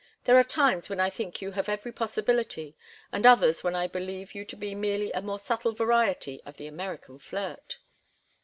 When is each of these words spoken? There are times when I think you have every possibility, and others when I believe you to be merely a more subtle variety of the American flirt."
There 0.23 0.35
are 0.35 0.43
times 0.43 0.89
when 0.89 0.99
I 0.99 1.11
think 1.11 1.43
you 1.43 1.51
have 1.51 1.69
every 1.69 1.91
possibility, 1.91 2.75
and 3.11 3.23
others 3.23 3.63
when 3.63 3.75
I 3.75 3.85
believe 3.87 4.33
you 4.33 4.43
to 4.45 4.55
be 4.55 4.73
merely 4.73 5.11
a 5.11 5.21
more 5.21 5.37
subtle 5.37 5.73
variety 5.73 6.41
of 6.43 6.57
the 6.57 6.65
American 6.65 7.19
flirt." 7.19 7.77